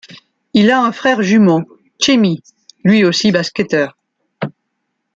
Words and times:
Il 0.55 0.71
a 0.71 0.81
un 0.83 0.91
frère 0.91 1.21
jumeau, 1.21 1.61
Txemi, 1.99 2.41
lui 2.83 3.05
aussi 3.05 3.31
basketteur. 3.31 3.95